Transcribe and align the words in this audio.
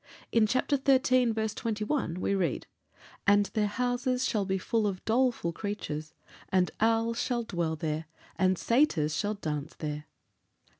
In 0.31 0.47
chapter 0.47 0.79
xiii., 0.83 1.25
verse 1.29 1.53
21, 1.53 2.19
we 2.19 2.33
read: 2.33 2.65
"And 3.27 3.45
their 3.53 3.67
houses 3.67 4.27
shall 4.27 4.45
be 4.45 4.57
full 4.57 4.87
of 4.87 5.05
doleful 5.05 5.53
creatures, 5.53 6.15
and 6.49 6.71
owls 6.79 7.21
shall 7.21 7.43
dwell 7.43 7.75
there, 7.75 8.05
and 8.35 8.57
satyrs 8.57 9.15
shall 9.15 9.35
dance 9.35 9.75
there." 9.77 10.05